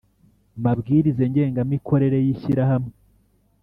[0.63, 2.93] mabwiriza ngengamikorere y Ishyirahamwe